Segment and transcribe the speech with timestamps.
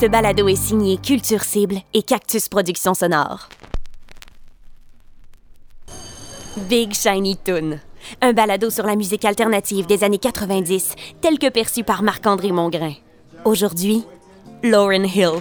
[0.00, 3.48] Ce balado est signé Culture Cible et Cactus Productions Sonores.
[6.68, 7.80] Big Shiny Toon.
[8.20, 12.92] Un balado sur la musique alternative des années 90, tel que perçu par Marc-André Mongrain.
[13.44, 14.04] Aujourd'hui,
[14.62, 15.40] Lauren Hill.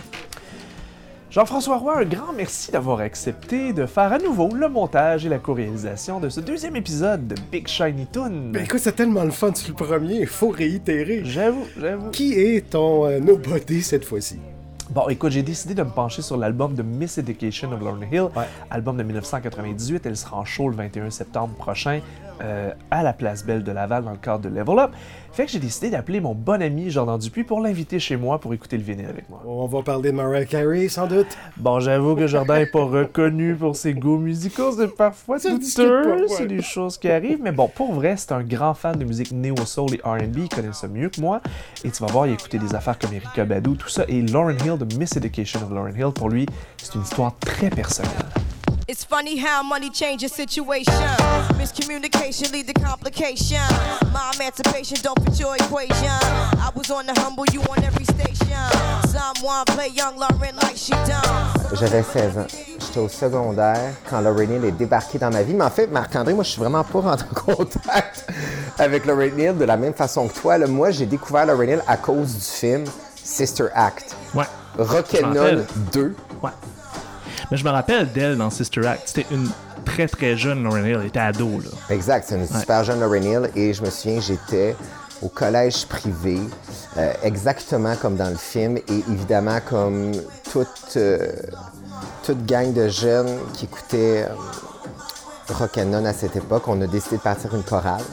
[1.38, 5.38] Jean-François Roy, un grand merci d'avoir accepté de faire à nouveau le montage et la
[5.38, 8.50] co-réalisation de ce deuxième épisode de Big Shiny Toon.
[8.54, 11.22] Ben écoute, c'est tellement le fun sur le premier, il faut réitérer.
[11.24, 12.10] J'avoue, j'avoue.
[12.10, 14.40] Qui est ton euh, nobody cette fois-ci?
[14.90, 18.30] Bon, écoute, j'ai décidé de me pencher sur l'album de Miss Education of Lauren Hill,
[18.36, 18.46] Ouais.
[18.72, 20.08] album de 1998.
[20.08, 22.00] Elle sera en show le 21 septembre prochain
[22.42, 24.92] euh, à la Place Belle de Laval dans le cadre de Level Up.
[25.38, 28.56] Fait que j'ai décidé d'appeler mon bon ami Jordan Dupuis pour l'inviter chez moi pour
[28.56, 29.44] écouter le vinyle avec moi.
[29.46, 31.28] On va parler de Mariah Carey, sans doute.
[31.58, 36.48] Bon, j'avoue que Jordan n'est pas reconnu pour ses goûts musicaux, c'est parfois douteux, c'est
[36.48, 39.94] des choses qui arrivent, mais bon, pour vrai, c'est un grand fan de musique néo-soul
[39.94, 41.40] et R&B, il connaît ça mieux que moi,
[41.86, 44.24] et tu vas voir, il a écouté des affaires comme Erika Badu, tout ça, et
[44.24, 48.37] Lauren Hill de Miss Education of Lauren Hill, pour lui, c'est une histoire très personnelle.
[48.88, 50.94] It's funny how money changes situation.
[51.60, 53.60] Miscommunication lead to complication.
[54.14, 56.08] My emancipation don't fit your equation.
[56.58, 58.56] I was on the humble, you on every station.
[59.10, 61.22] Someone play young Lauren like she done.
[61.74, 62.48] J'avais 16 ans.
[62.80, 65.54] J'étais au secondaire quand Lauren Hill est débarqué dans ma vie.
[65.54, 68.26] Mais en fait, Marc-André, moi, je suis vraiment pas rentré en contact
[68.80, 70.58] avec Lauren Hill de la même façon que toi.
[70.58, 70.66] là.
[70.66, 72.86] Moi, j'ai découvert Lauren Hill à cause du film
[73.22, 74.16] Sister Act.
[74.34, 74.46] Ouais.
[74.80, 75.66] Rock'n'Roll rappelle.
[75.92, 76.16] 2.
[76.42, 76.52] Ouais.
[77.50, 79.04] Mais je me rappelle d'elle dans Sister Act.
[79.06, 79.50] C'était une
[79.86, 80.98] très très jeune Lauren Hill.
[81.00, 81.70] Elle était ado, là.
[81.90, 83.50] Exact, c'est une super jeune Lauren Hill.
[83.56, 84.76] Et je me souviens, j'étais
[85.22, 86.40] au collège privé,
[86.98, 88.78] euh, exactement comme dans le film.
[88.78, 90.12] Et évidemment, comme
[90.52, 91.32] toute, euh,
[92.24, 97.22] toute gang de jeunes qui écoutaient euh, Rock'n'Roll à cette époque, on a décidé de
[97.22, 98.04] partir une chorale.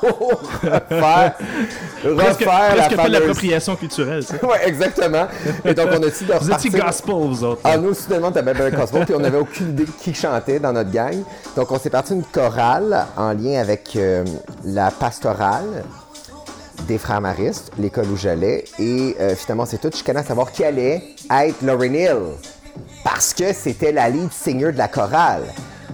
[0.00, 3.12] Pour refaire, Presque, refaire presque la fameuse...
[3.12, 4.22] l'appropriation culturelle.
[4.42, 5.26] Ouais, exactement.
[5.64, 7.60] Et donc, on a décidé de Vous étiez gospel, vous autres.
[7.64, 10.90] ah, nous, soudainement, t'avais bien Cosmo, puis on n'avait aucune idée qui chantait dans notre
[10.90, 11.16] gang.
[11.54, 14.24] Donc, on s'est parti une chorale en lien avec euh,
[14.64, 15.84] la pastorale
[16.86, 18.64] des frères maristes, l'école où j'allais.
[18.78, 22.16] Et euh, finalement, c'est tout chicané à savoir qui allait être Lauren Hill.
[23.02, 25.42] Parce que c'était la lead singer de la chorale.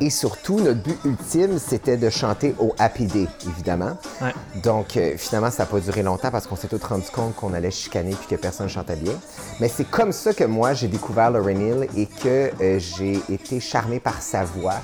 [0.00, 3.97] Et surtout, notre but ultime, c'était de chanter au Happy Day, évidemment.
[4.20, 4.32] Ouais.
[4.62, 7.53] Donc, euh, finalement, ça n'a pas duré longtemps parce qu'on s'est tous rendu compte qu'on
[7.53, 9.14] allait chicaner puis que personne chantait bien.
[9.60, 13.60] Mais c'est comme ça que moi, j'ai découvert Lauren Hill et que euh, j'ai été
[13.60, 14.81] charmé par sa voix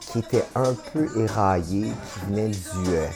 [0.00, 2.88] qui était un peu éraillée, qui venait du...
[2.88, 3.06] euh,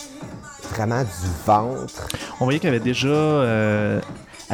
[0.71, 2.09] vraiment du ventre.
[2.41, 3.09] On voyait qu'elle avait déjà,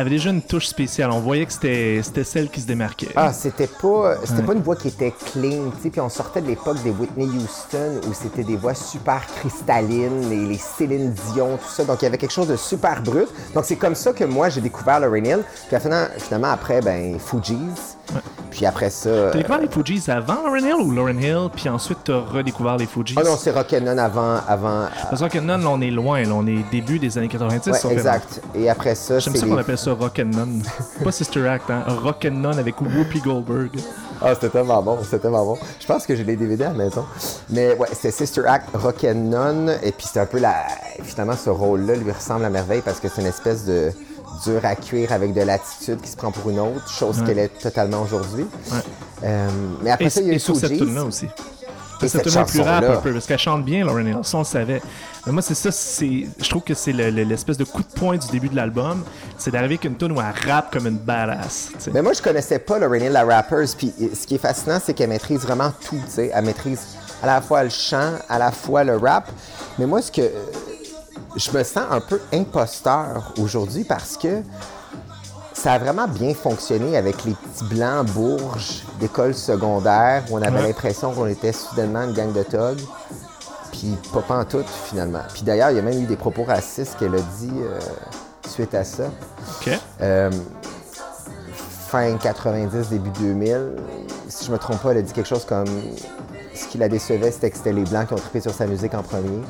[0.00, 1.10] avait déjà une touche spéciale.
[1.10, 3.08] On voyait que c'était c'était celle qui se démarquait.
[3.16, 5.90] Ah, c'était pas, c'était pas une voix qui était clean, tu sais.
[5.90, 10.46] Puis on sortait de l'époque des Whitney Houston où c'était des voix super cristallines, les,
[10.46, 11.84] les Céline Dion, tout ça.
[11.84, 13.28] Donc il y avait quelque chose de super brut.
[13.54, 15.44] Donc c'est comme ça que moi j'ai découvert Lauren Hill.
[15.68, 17.96] Puis finalement, finalement après, ben Fugees.
[18.50, 19.30] Puis après ça.
[19.30, 22.86] T'as découvert les Fugees avant Lauren Hill ou Lauren Hill, puis ensuite t'as redécouvert les
[22.86, 23.14] Fugees?
[23.16, 24.86] Ah non, c'est Rock'n'None avant, avant.
[25.08, 27.70] Parce que non, là, on est loin, là, on est début des années 90.
[27.70, 28.40] Ouais, sauf que- exact.
[28.54, 30.62] Et après ça, J'aime c'est ça qu'on appelle ça Rock'n'None.
[31.04, 31.84] Pas Sister Act, hein.
[31.86, 33.70] Rock'n'None avec Whoopi Goldberg.
[34.22, 35.56] Ah, c'était tellement bon, c'était tellement bon.
[35.80, 37.06] Je pense que j'ai les DVD à la maison.
[37.48, 39.76] Mais ouais, c'était Sister Act, Rock'n'None.
[39.82, 40.54] Et puis c'est un peu la.
[41.04, 43.92] Finalement, ce rôle-là lui ressemble à merveille parce que c'est une espèce de
[44.44, 47.48] dur à cuire avec de l'attitude qui se prend pour une autre, chose qu'elle est
[47.60, 48.46] totalement aujourd'hui.
[49.22, 49.48] Euh,
[49.82, 51.26] mais après Et, ça, il y a et eu sur cette tune-là aussi.
[52.02, 54.18] Et cette cette tune plus rap un peu, parce qu'elle chante bien, Lauren Hill.
[54.22, 54.80] Ça, on le savait.
[55.26, 57.88] Mais moi, c'est ça, c'est, je trouve que c'est le- le- l'espèce de coup de
[57.98, 59.04] poing du début de l'album.
[59.36, 61.68] C'est d'arriver avec une tune où elle rappe comme une badass.
[61.92, 63.64] Mais moi, je connaissais pas Lauren Hill, la rapper.
[63.76, 65.96] Puis ce qui est fascinant, c'est qu'elle maîtrise vraiment tout.
[66.06, 66.30] tu sais.
[66.32, 66.80] Elle maîtrise
[67.22, 69.28] à la fois le chant, à la fois le rap.
[69.78, 70.22] Mais moi, ce que
[71.36, 74.42] je me sens un peu imposteur aujourd'hui parce que
[75.52, 80.56] ça a vraiment bien fonctionné avec les petits blancs bourges d'école secondaire où on avait
[80.60, 80.66] Ouais.
[80.68, 82.80] l'impression qu'on était soudainement une gang de thugs.
[83.72, 85.22] Puis pas pantoute, finalement.
[85.32, 87.78] Puis d'ailleurs, il y a même eu des propos racistes qu'elle a dit euh,
[88.48, 89.04] suite à ça.
[89.60, 89.70] OK.
[90.02, 90.30] Euh,
[91.88, 93.76] fin 90, début 2000,
[94.28, 95.66] si je me trompe pas, elle a dit quelque chose comme
[96.54, 98.94] ce qui la décevait, c'était que c'était les Blancs qui ont trippé sur sa musique
[98.94, 99.40] en premier.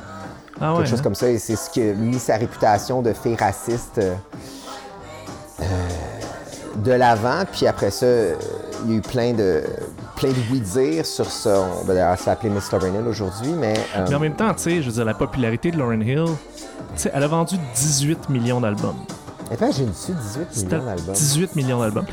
[0.61, 0.79] Ah ouais.
[0.79, 1.03] quelque chose hein?
[1.03, 1.29] comme ça.
[1.29, 4.15] Et c'est ce qui a mis sa réputation de fille raciste euh,
[5.61, 5.65] euh,
[6.77, 7.45] de l'avant.
[7.51, 8.35] Puis après ça, euh,
[8.85, 9.63] il y a eu plein de
[10.17, 11.63] plein de oui-dire sur ça.
[11.81, 13.75] On va d'ailleurs s'appeler Miss Lauren Hill aujourd'hui, mais...
[13.97, 16.25] euh, Mais en même temps, tu sais, je veux dire, la popularité de Lauren Hill,
[16.27, 16.33] tu
[16.97, 18.97] sais, elle a vendu 18 millions d'albums.
[19.51, 21.15] Attends, j'ai dessus 18 C'était millions d'albums.
[21.15, 22.07] 18 millions d'albums.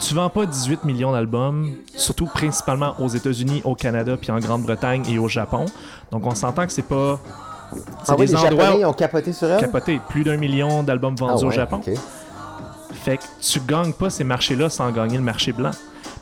[0.00, 5.04] Tu vends pas 18 millions d'albums, surtout principalement aux États-Unis, au Canada, puis en Grande-Bretagne
[5.08, 5.66] et au Japon.
[6.10, 7.20] Donc on s'entend que c'est pas.
[7.72, 9.60] C'est Ah oui, des les endroits Japonais ont capoté sur elle?
[9.60, 10.00] capotés.
[10.08, 11.80] Plus d'un million d'albums vendus Ah au Japon.
[12.92, 15.70] Fait que tu gagnes pas ces marchés-là sans gagner le marché blanc.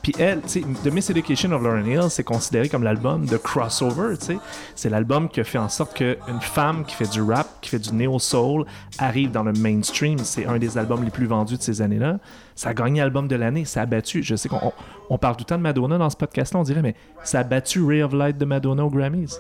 [0.03, 4.19] Puis elle, tu sais, The Miseducation of Lauren Hill, c'est considéré comme l'album de crossover,
[4.19, 4.39] tu sais.
[4.75, 7.79] C'est l'album qui a fait en sorte qu'une femme qui fait du rap, qui fait
[7.79, 8.67] du neo-soul,
[8.99, 10.19] arrive dans le mainstream.
[10.19, 12.19] C'est un des albums les plus vendus de ces années-là.
[12.55, 14.23] Ça a gagné album de l'année, ça a battu.
[14.23, 14.73] Je sais qu'on on-
[15.09, 17.43] on parle tout le temps de Madonna dans ce podcast-là, on dirait, mais ça a
[17.45, 19.39] battu Ray of Light de Madonna aux Grammys.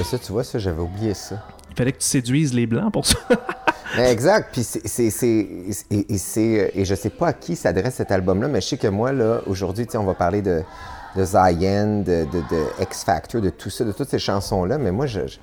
[0.00, 1.36] Ben ça, tu vois, ça, j'avais oublié ça.
[1.70, 3.18] Il fallait que tu séduises les Blancs pour ça.
[3.98, 4.48] Mais exact.
[4.50, 8.68] Puis c'est, et, et et je sais pas à qui s'adresse cet album-là, mais je
[8.68, 10.62] sais que moi, là, aujourd'hui, on va parler de,
[11.16, 14.90] de Zion, de, de, de X Factor, de tout ça, de toutes ces chansons-là, mais
[14.90, 15.38] moi, je, je-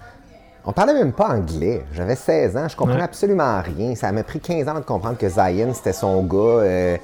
[0.66, 1.86] on parlait même pas anglais.
[1.94, 3.06] J'avais 16 ans, je comprenais Ouais.
[3.06, 3.94] absolument rien.
[3.94, 6.36] Ça m'a pris 15 ans de comprendre que Zion, c'était son gars.
[6.64, 6.98] euh,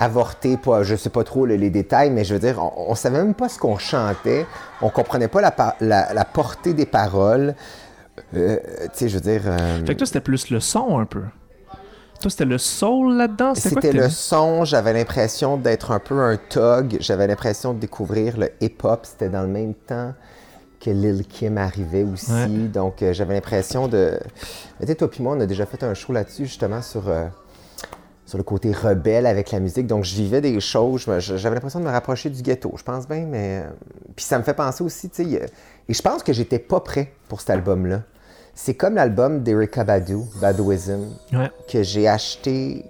[0.00, 2.94] avorté, pas, je sais pas trop le- les détails, mais je veux dire, on, on
[2.94, 4.46] savait même pas ce qu'on chantait,
[4.82, 7.54] on comprenait pas la, par- la, la portée des paroles.
[8.34, 9.42] Euh, tu sais, je veux dire.
[9.46, 11.22] euh, fait que toi, c'était plus le son un peu.
[12.20, 13.54] Toi, c'était le soul là-dedans?
[13.54, 18.50] C'était le son, j'avais l'impression d'être un peu un thug, j'avais l'impression de découvrir le
[18.60, 20.12] hip-hop, c'était dans le même temps
[20.80, 22.46] que Lil Kim arrivait aussi, Ouais.
[22.48, 24.18] donc euh, j'avais l'impression de...
[24.80, 27.24] Tu sais, toi puis moi, on a déjà fait un show là-dessus, justement, sur, euh,
[28.30, 31.84] sur le côté rebelle avec la musique, donc je vivais des choses, j'avais l'impression de
[31.84, 33.64] me rapprocher du ghetto, je pense bien, mais...
[33.64, 33.70] euh,
[34.14, 35.50] Puis ça me fait penser aussi, tu sais,
[35.88, 38.02] et je pense que j'étais pas prêt pour cet album-là.
[38.54, 41.00] C'est comme l'album d'Erykah Badu, Baduism,
[41.32, 41.50] Ouais.
[41.68, 42.84] que j'ai acheté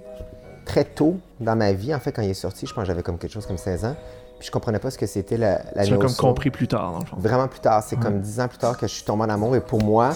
[0.66, 1.94] très tôt dans ma vie.
[1.94, 3.84] En fait, quand il est sorti, je pense que j'avais comme quelque chose comme 16
[3.86, 3.96] ans.
[4.38, 6.98] Puis je comprenais pas ce que c'était la, la neo comme compris plus tard, dans
[7.00, 7.16] le fond.
[7.18, 7.82] Vraiment plus tard.
[7.86, 9.54] C'est comme 10 ans plus tard que je suis tombé en amour.
[9.56, 10.10] Et pour moi,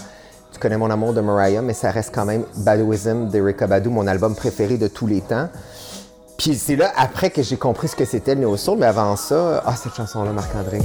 [0.55, 4.07] tu connais mon amour de Mariah, mais ça reste quand même Baduism d'Erykah Badu, mon
[4.07, 5.49] album préféré de tous les temps.
[6.39, 8.79] Puis c'est là, après, que j'ai compris ce que c'était le neo soul.
[8.79, 10.79] Mais avant ça, ah, cette chanson-là, Marc-André.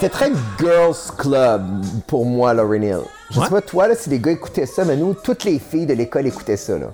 [0.00, 1.62] C'était très Girls Club
[2.06, 2.96] pour moi, Lauryn Hill.
[3.30, 3.44] Je Ouais.
[3.44, 5.92] sais pas, toi, là, si les gars écoutaient ça, mais nous, toutes les filles de
[5.92, 6.86] l'école écoutaient ça, là.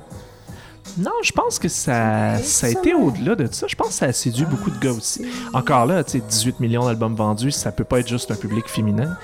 [0.98, 3.68] Non, je pense que ça, ça a été au-delà de ça.
[3.68, 5.24] Je pense que ça a séduit beaucoup de gars aussi.
[5.52, 8.66] Encore là, tu sais, 18 millions d'albums vendus, ça peut pas être juste un public
[8.68, 9.16] féminin.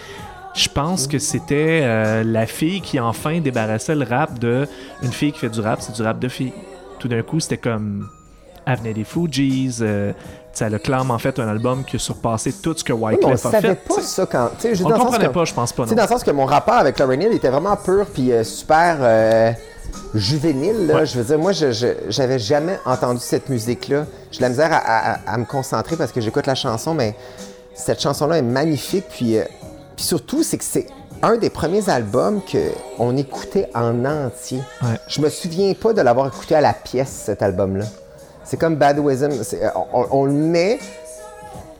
[0.54, 4.68] Je pense que c'était euh, la fille qui enfin débarrassait le rap de
[5.02, 6.52] une fille qui fait du rap, c'est du rap de fille.
[7.00, 8.08] Tout d'un coup, c'était comme
[8.66, 10.18] venait des Fugees, euh, tu
[10.58, 13.24] sais, elle a clairement fait un album qui a surpassé tout ce que Oui, mais
[13.24, 13.74] on Wyclef a savait fait.
[13.76, 14.06] pas tu sais.
[14.06, 14.48] ça quand.
[14.56, 15.86] tu sais, je veux On le dans le comprenait que- pas, je pense pas.
[15.86, 15.94] Non.
[15.94, 18.98] dans le sens que mon rapport avec Lauryn Hill était vraiment pur puis euh, super
[19.00, 19.50] euh,
[20.14, 20.86] juvénile.
[20.86, 20.94] Là.
[20.96, 21.06] Ouais.
[21.06, 24.06] Je veux dire, moi, j'avais jamais entendu cette musique-là.
[24.30, 27.14] J'ai de la misère à, à- à me concentrer parce que j'écoute la chanson, mais
[27.74, 29.04] cette chanson-là est magnifique.
[29.10, 29.44] Puis, euh,
[29.96, 30.86] puis surtout, c'est que c'est
[31.22, 32.40] un des premiers albums
[32.98, 34.60] qu'on écoutait en entier.
[34.82, 34.98] Ouais.
[35.08, 37.84] Je me souviens pas de l'avoir écouté à la pièce, cet album-là.
[38.44, 39.42] C'est comme Badwism.
[39.42, 39.62] C'est-
[39.92, 40.78] On, on- le met,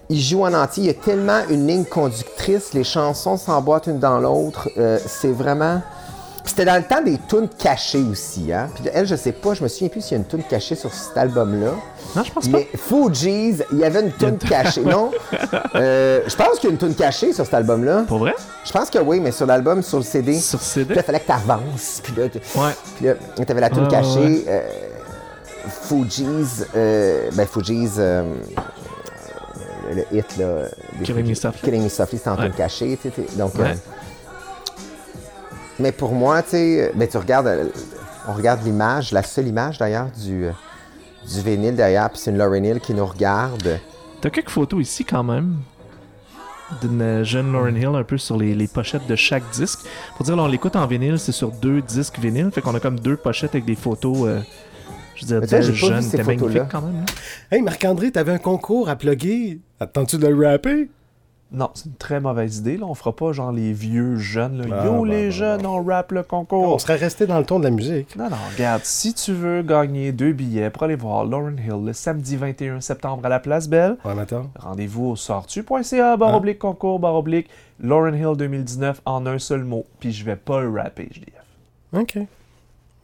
[0.08, 0.84] il joue en entier.
[0.84, 4.68] Il y a tellement une ligne conductrice, les chansons s'emboîtent une dans l'autre.
[4.78, 5.80] Euh, c'est vraiment.
[6.44, 8.52] Puis C'était dans le temps des tunes cachées aussi.
[8.52, 8.68] Hein?
[8.74, 10.74] Puis elle, je sais pas, je me souviens plus s'il y a une tune cachée
[10.74, 11.70] sur cet album-là.
[12.16, 12.58] Non, je pense pas.
[12.58, 14.82] Mais Fugees, il y avait une tune cachée.
[14.82, 15.10] Non?
[15.74, 18.04] Euh, je pense qu'il y a une tune cachée sur cet album-là.
[18.06, 18.34] Pour vrai?
[18.64, 20.38] Je pense que oui, mais sur l'album, sur le CD.
[20.38, 20.94] Sur Puis CD?
[20.94, 22.00] là, il fallait que tu avances.
[22.02, 22.72] Puis là, tu Ouais.
[22.96, 23.14] puis là,
[23.46, 24.18] t'avais la tune cachée.
[24.18, 24.60] ouais, euh,
[25.68, 28.22] Fugees, euh, ben Fugees, euh,
[29.94, 30.66] le, hit là.
[31.04, 31.34] Killing Me.
[31.34, 31.62] Softly.
[31.62, 32.46] Killing Me Softly, c'était en Ouais.
[32.46, 32.98] tune cachée.
[33.00, 33.66] tu sais, Donc, Ouais.
[33.70, 33.74] euh,
[35.78, 37.70] mais pour moi, tu sais, ben, tu regardes,
[38.28, 40.46] on regarde l'image, la seule image d'ailleurs du,
[41.32, 43.78] du vinyle derrière, puis c'est une Lauryn Hill qui nous regarde.
[44.20, 45.56] T'as quelques photos ici quand même
[46.80, 49.80] d'une jeune Lauren Hill un peu sur les, les pochettes de chaque disque.
[50.16, 52.80] Pour dire, là, on l'écoute en vinyle, c'est sur deux disques vinyle, fait qu'on a
[52.80, 54.40] comme deux pochettes avec des photos, euh,
[55.26, 56.96] je veux dire, jeune, magnifique quand même.
[57.02, 57.04] hein.
[57.50, 59.60] Hey, Marc-André, t'avais un concours à plugger.
[59.80, 60.88] Attends-tu de le rapper?
[61.54, 62.78] Non, c'est une très mauvaise idée.
[62.78, 62.86] Là.
[62.86, 64.66] On fera pas genre les vieux jeunes.
[64.66, 64.76] Là.
[64.80, 66.80] Ah, Yo, bah, les bah, jeunes, on rap le On concours.
[66.80, 68.16] serait resté dans le ton de la musique.
[68.16, 71.92] Non, non, regarde, si tu veux gagner deux billets pour aller voir Lauren Hill le
[71.92, 74.14] samedi 21 septembre à la Place Belle, Ouais,
[74.58, 76.36] rendez-vous au sortu.ca, barre Ah.
[76.38, 77.48] oblique concours, barre oblique,
[77.80, 79.84] Lauren Hill 2019 en un seul mot.
[80.00, 81.26] Puis je vais pas le rapper, je dis.
[81.94, 82.16] OK.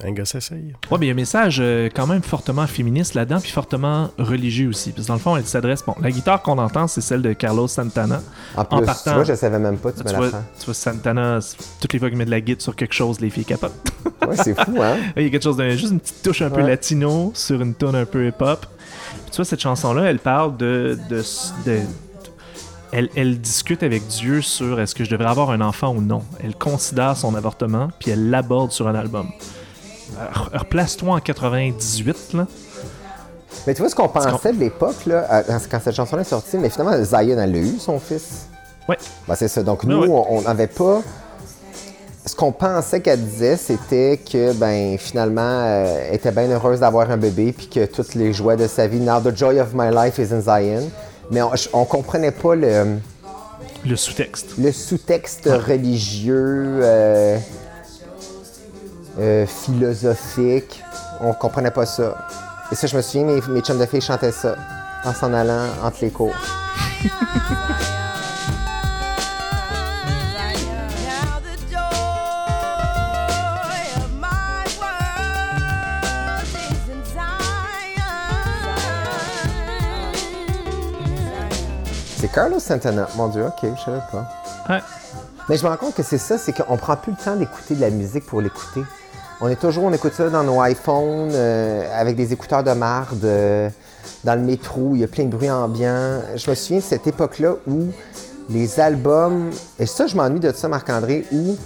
[0.05, 0.75] Un gars s'essaye.
[0.93, 4.11] Ouais, mais il y a un message euh, quand même fortement féministe là-dedans, puis fortement
[4.17, 4.93] religieux aussi.
[4.93, 5.83] Parce que dans le fond, elle s'adresse.
[5.85, 8.21] Bon, la guitare qu'on entend, c'est celle de Carlos Santana.
[8.57, 10.45] En plus, partant- tu vois, je savais même pas, tu Tu me vois, l'apprends.
[10.57, 11.41] tu vois, Santana,
[11.81, 13.73] toutes les fois qu'il met de la guitare sur quelque chose, les filles capotent.
[14.29, 14.97] Ouais, c'est fou, hein?
[15.17, 17.73] Il y a quelque chose d'un juste une petite touche un peu latino sur une
[17.75, 18.67] tone un peu hip-hop.
[18.67, 21.23] Puis Tu vois, cette chanson-là, elle parle de, de,
[21.65, 21.81] de-
[22.93, 26.23] elle, elle discute avec Dieu sur est-ce que je devrais avoir un enfant ou non.
[26.43, 29.29] Elle considère son avortement, puis elle l'aborde sur un album.
[30.33, 32.47] Re- Replace-toi en 98, là.
[33.67, 36.71] Mais tu vois ce qu'on pensait de l'époque, là, quand cette chanson est sortie, mais
[36.71, 38.47] finalement, Zion, elle a eu son fils.
[38.89, 38.97] Ouais.
[39.27, 39.63] Ben, c'est ça.
[39.63, 40.25] Donc, Ouais, nous, ouais.
[40.31, 41.03] on n'avait pas.
[42.25, 47.11] Ce qu'on pensait qu'elle disait, c'était que, ben, finalement, euh, elle était bien heureuse d'avoir
[47.11, 49.91] un bébé, puis que toutes les joies de sa vie, Now the joy of my
[49.91, 50.91] life is in Zion.
[51.31, 52.97] Mais on, on comprenait pas le,
[53.85, 54.53] Le sous-texte.
[54.59, 57.39] le sous-texte religieux, euh,
[59.19, 60.83] euh, philosophique.
[61.21, 62.17] On comprenait pas ça.
[62.71, 64.55] Et ça, je me souviens, mes, mes chums de filles chantaient ça
[65.05, 66.35] en s'en allant entre les cours.
[82.21, 83.09] C'est Carlos Santana?
[83.17, 84.29] Mon Dieu, ok, je savais pas.
[84.69, 84.81] Ouais.
[85.49, 87.77] Mais je me rends compte que c'est ça, c'est qu'on prend plus le temps d'écouter
[87.77, 88.83] de la musique pour l'écouter.
[89.41, 93.25] On est toujours, on écoute ça dans nos iPhones, euh, avec des écouteurs de marde,
[93.25, 93.71] euh,
[94.25, 96.21] dans le métro, il y a plein de bruit ambiant.
[96.35, 97.87] Je me souviens de cette époque-là où
[98.51, 101.57] les albums, et ça, je m'ennuie de ça, Marc-André, où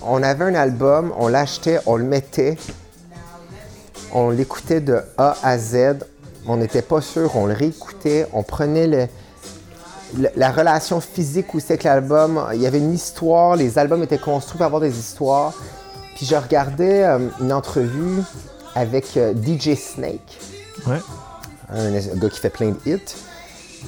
[0.00, 2.56] on avait un album, on l'achetait, on le mettait,
[4.14, 5.98] on l'écoutait de A à Z,
[6.48, 9.10] on n'était pas sûr, on le réécoutait, on prenait
[10.34, 12.42] la relation physique aussi avec l'album.
[12.54, 15.52] Il y avait une histoire, les albums étaient construits pour avoir des histoires.
[16.16, 18.22] Puis je regardais euh, une entrevue
[18.74, 20.38] avec euh, DJ Snake,
[20.86, 21.00] Ouais.
[21.70, 23.00] un, un gars qui fait plein de hits,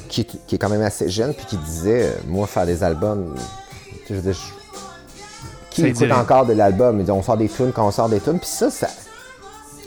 [0.08, 2.82] qui, est- qui est quand même assez jeune, puis qui disait euh, Moi, faire des
[2.84, 3.34] albums,
[4.08, 4.94] je veux dire, je-
[5.70, 7.04] qui écoute encore de l'album?
[7.08, 8.38] On sort des tunes quand on sort des tunes.
[8.38, 8.88] Puis ça, ça,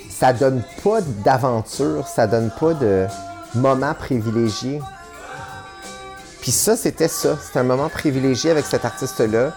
[0.09, 3.05] ça donne pas d'aventure, ça donne pas de
[3.55, 4.81] moment privilégié.
[6.41, 7.37] Puis ça, c'était ça.
[7.43, 9.53] C'était un moment privilégié avec cet artiste-là.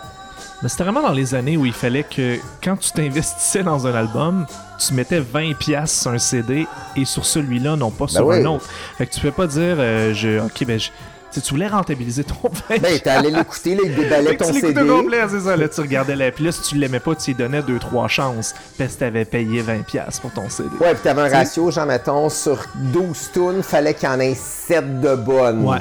[0.62, 3.94] Mais c'était vraiment dans les années où il fallait que quand tu t'investissais dans un
[3.94, 4.46] album,
[4.78, 8.36] tu mettais 20$ piastres sur un CD et sur celui-là, non pas sur oui.
[8.40, 8.64] un autre.
[8.96, 10.88] Fait que tu peux pas dire, euh, je, ok, ben, je-
[11.32, 12.36] tu tu voulais rentabiliser ton
[12.70, 12.80] 20$.
[12.80, 14.86] Ben, allé l'écouter, là, il déballait ton tu CD.
[14.86, 15.56] complet, c'est ça.
[15.56, 16.30] Là, tu regardais la.
[16.30, 18.54] Puis là, si tu l'aimais pas, tu lui donnais 2-3 chances.
[18.78, 20.68] Parce que t'avais payé 20$ piastres pour ton CD.
[20.80, 24.34] Ouais, puis t'avais un ratio, genre, mettons, sur 12 tunes, fallait qu'il y en ait
[24.36, 25.64] 7 de bonnes.
[25.66, 25.78] Ouais.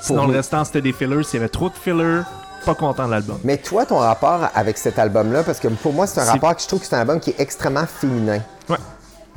[0.00, 1.22] Sinon, le restant, c'était des fillers.
[1.24, 2.22] S'il y avait trop de fillers,
[2.64, 3.38] pas content de l'album.
[3.44, 6.62] Mais toi, ton rapport avec cet album-là, parce que pour moi, c'est un rapport que
[6.62, 8.40] je trouve que c'est un album qui est extrêmement féminin.
[8.68, 8.76] Ouais.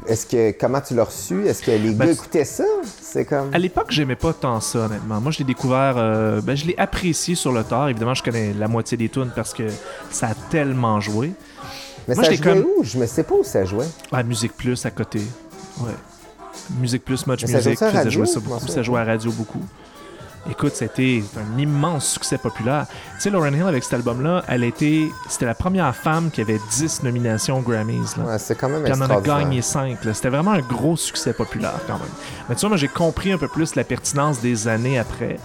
[0.07, 1.45] Est-ce que, comment tu l'as reçu?
[1.47, 2.65] Est-ce que les Ben, gars écoutaient ça?
[3.01, 3.53] C'est comme...
[3.53, 5.21] À l'époque, j'aimais pas tant ça, honnêtement.
[5.21, 7.89] Moi, je l'ai découvert, euh, ben, je l'ai apprécié sur le tard.
[7.89, 9.63] Évidemment, je connais la moitié des tunes parce que
[10.09, 11.31] ça a tellement joué.
[12.07, 12.83] Mais moi, ça jouait comme- où?
[12.83, 13.87] Je me sais pas où ça jouait.
[14.11, 15.21] Ah, Musique Plus à côté.
[15.79, 15.91] Ouais.
[16.79, 18.25] Musique Plus, ça Music, à radio?
[18.25, 18.59] ça m'en beaucoup.
[18.59, 19.61] souviens Ça jouait à radio beaucoup.
[20.49, 22.85] Écoute, c'était un immense succès populaire.
[23.15, 25.09] Tu sais, Lauren Hill, avec cet album-là, elle été.
[25.29, 28.15] C'était la première femme qui avait 10 nominations aux Grammys.
[28.17, 28.23] Là.
[28.25, 29.99] Ouais, c'est quand même Puis elle en a gagné 5.
[30.13, 32.09] C'était vraiment un gros succès populaire quand même.
[32.49, 35.39] Mais tu vois, moi j'ai compris un peu plus la pertinence des années après.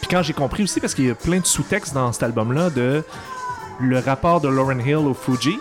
[0.00, 2.70] Puis quand j'ai compris aussi, parce qu'il y a plein de sous-textes dans cet album-là,
[2.70, 3.02] de
[3.80, 5.58] le rapport de Lauren Hill aux Fugees,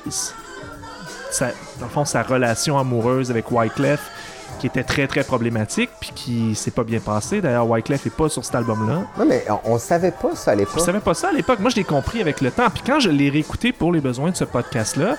[1.31, 1.47] sa-
[1.79, 4.11] dans le fond, sa relation amoureuse avec Wyclef,
[4.59, 7.41] qui était très très problématique, puis qui s'est pas bien passé.
[7.41, 9.03] D'ailleurs, Wyclef est pas sur cet album-là.
[9.17, 10.79] Non, mais on, on savait pas ça à l'époque.
[10.79, 11.59] savais pas ça à l'époque.
[11.59, 12.69] Moi, je l'ai compris avec le temps.
[12.69, 15.15] Puis quand je l'ai réécouté pour les besoins de ce podcast-là,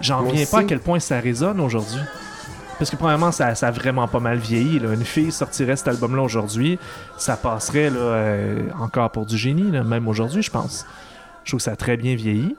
[0.00, 2.00] j'en Moi reviens pas à quel point ça résonne aujourd'hui.
[2.78, 4.78] Parce que premièrement, ça, ça a vraiment pas mal vieilli.
[4.78, 4.94] là.
[4.94, 6.78] Une fille sortirait cet album-là aujourd'hui,
[7.18, 10.86] ça passerait là, euh, encore pour du génie, là, même aujourd'hui, je pense.
[11.44, 12.56] Je trouve que ça a très bien vieilli.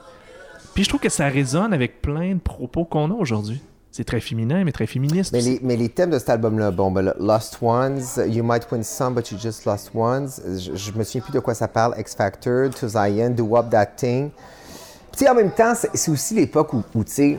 [0.74, 3.60] Puis je trouve que ça résonne avec plein de propos qu'on a aujourd'hui.
[3.92, 5.32] C'est très féminin, mais très féministe.
[5.34, 8.82] Mais les, mais les thèmes de cet album-là, bon, ben, Lost Ones, You Might Win
[8.82, 11.94] Some, But You Just Lost Ones, je, je me souviens plus de quoi ça parle,
[11.98, 14.30] X Factor, To Zion, Do Up That Thing.
[14.30, 17.38] Puis, tu sais, en même temps, c'est aussi l'époque où, où tu sais,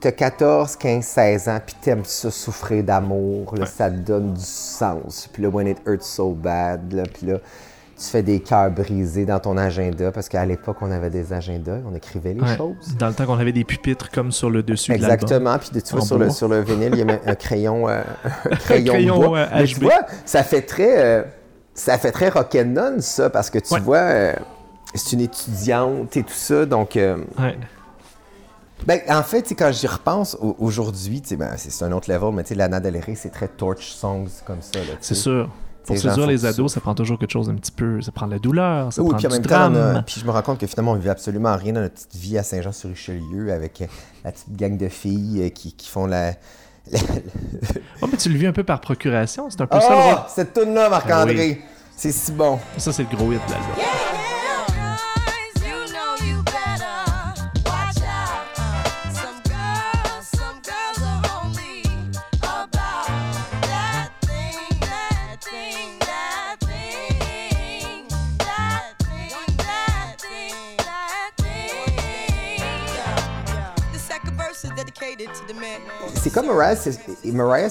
[0.00, 5.28] t'as 14, 15, 16 ans, puis t'aimes ça, souffrir d'amour, ça te donne du sens.
[5.30, 7.40] Puis là, When It Hurts So Bad, là, puis là,
[7.96, 11.78] tu fais des cœurs brisés dans ton agenda, parce qu'à l'époque, on avait des agendas,
[11.90, 12.56] on écrivait les Ouais.
[12.56, 12.96] choses.
[12.98, 14.96] Dans le temps qu'on avait des pupitres comme sur le dessus de.
[14.96, 15.56] Exactement.
[15.58, 18.02] Puis tu vois, En sur le, sur le vinyle, il y a un crayon, euh,
[18.50, 19.38] un crayon, crayon, de bois.
[19.38, 19.82] euh, Mais tu HB.
[19.84, 21.22] vois, ça fait très, euh,
[21.74, 23.80] ça fait très rock'n'roll, ça, parce que tu Ouais.
[23.80, 24.32] vois, euh,
[24.94, 26.96] c'est une étudiante et tout ça, donc.
[26.96, 27.56] euh, Ouais.
[28.86, 32.30] ben, en fait, tu quand j'y repense au- aujourd'hui, tu ben, c'est un autre level,
[32.34, 34.78] mais tu sais, Lana Del Rey, c'est très torch songs comme ça.
[34.80, 35.48] tu C'est sûr.
[35.86, 38.00] Pour séduire les ados, ça prend toujours quelque chose d'un petit peu.
[38.00, 39.92] Ça prend de la douleur, ça Oui, prend puis en du même temps, on a-
[39.92, 40.02] drame.
[40.06, 42.38] puis je me rends compte que finalement, on vit absolument rien dans notre petite vie
[42.38, 43.86] à Saint-Jean-sur-Richelieu avec euh,
[44.24, 46.30] la petite gang de filles euh, qui, qui font la.
[46.92, 46.98] la-
[48.02, 49.48] Oh, mais tu le vis un peu par procuration.
[49.50, 50.24] C'est un peu ça le Oh, rôle.
[50.28, 51.60] cette tune là Marc-André!
[51.96, 52.58] C'est si bon.
[52.76, 53.74] Ça, c'est le gros hit de l'album.
[53.76, 53.84] Guys,
[76.24, 76.74] C'est comme Mariah,
[77.22, 77.68] et Mariah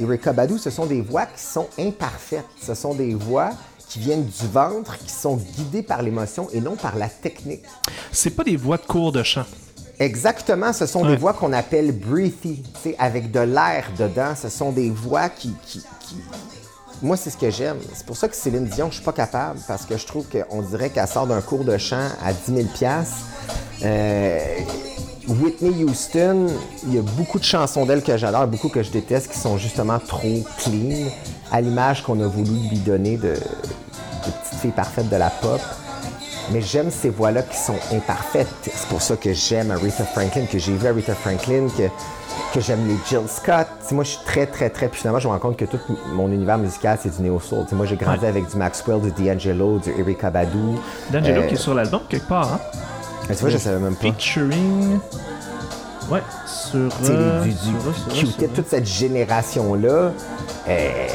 [0.00, 2.46] et Badu, ce sont des voix qui sont imparfaites.
[2.62, 3.50] Ce sont des voix
[3.90, 7.62] qui viennent du ventre, qui sont guidées par l'émotion et non par la technique.
[8.10, 9.44] C'est pas des voix de cours de chant.
[9.98, 11.08] Exactement, ce sont Ouais.
[11.10, 12.62] des voix qu'on appelle breathy,
[12.98, 14.32] avec de l'air dedans.
[14.34, 15.54] Ce sont des voix qui...
[15.66, 16.22] qui- qui-
[17.02, 17.76] Moi, c'est ce que j'aime.
[17.94, 20.62] C'est pour ça que Céline Dion, je suis pas capable, parce que je trouve qu'on
[20.62, 22.66] dirait qu'elle sort d'un cours de chant à 10 000
[23.82, 24.38] euh,
[25.40, 26.46] Whitney Houston,
[26.86, 29.56] il y a beaucoup de chansons d'elle que j'adore, beaucoup que je déteste, qui sont
[29.58, 31.08] justement trop clean,
[31.52, 35.60] à l'image qu'on a voulu lui donner de, de petite fille parfaite de la pop.
[36.52, 38.48] Mais j'aime ces voix-là qui sont imparfaites.
[38.62, 41.84] C'est pour ça que j'aime Aretha Franklin, que j'ai vu Aretha Franklin, que,
[42.52, 43.68] que j'aime les Jill Scott.
[43.92, 44.88] Moi, je suis très, très, très...
[44.88, 45.78] Puis finalement, je me rends compte que tout
[46.12, 47.66] mon univers musical, c'est du néo-soul.
[47.70, 48.28] Moi, j'ai grandi Ouais.
[48.28, 50.58] avec du Maxwell, du D'Angelo, du Erykah Badu.
[51.12, 52.60] D'Angelo Euh, qui est sur l'album quelque part, hein?
[53.30, 54.02] Mais tu vois, je savais même pas.
[54.12, 54.98] Featuring.
[56.10, 56.90] Ouais, sur.
[57.08, 60.12] Euh, les- du, du, sur- du sur- Q-Tip, sur- toute cette génération-là
[60.68, 61.06] euh,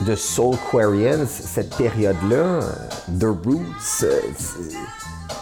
[0.00, 2.60] de Soulquarians, cette période-là,
[3.18, 4.20] The Roots, euh,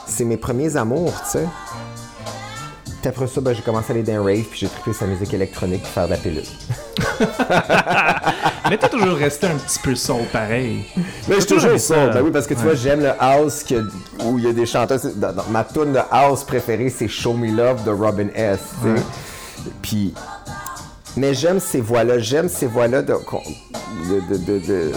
[0.07, 1.47] c'est- mes premiers amours, tu sais.
[3.01, 5.07] Puis après ça, ben, j'ai commencé à aller dans un rave, puis j'ai trippé sa
[5.07, 6.45] musique électronique, puis faire de la pilule.
[8.71, 10.85] Mais t'as toujours resté un petit peu soul pareil.
[11.29, 12.09] Mais je toujours toujours ça.
[12.09, 12.67] Ben oui, parce que tu Ouais.
[12.67, 13.87] vois, j'aime le house que-
[14.25, 14.99] où il y a des chanteurs.
[15.17, 18.59] dans- dans- ma tune de house préférée, c'est Show Me Love de Robin S.
[19.83, 20.15] Puis.
[21.17, 22.19] Mais j'aime ces voix-là.
[22.19, 24.93] J'aime ces voix-là de, de, de- de-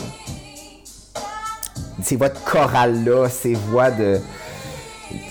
[2.01, 4.19] Ces voix de chorale-là, ces voix de.